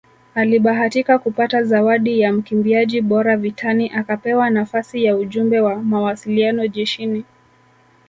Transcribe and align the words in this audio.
Alibahatika 0.35 1.19
kupata 1.19 1.63
zawadi 1.63 2.19
ya 2.19 2.33
mkimbiaji 2.33 3.01
bora 3.01 3.37
vitani 3.37 3.89
akapewa 3.91 4.49
nafasi 4.49 5.03
ya 5.03 5.15
ujumbe 5.17 5.59
wa 5.59 5.75
mawasiliano 5.83 6.67
jeshini 6.67 7.25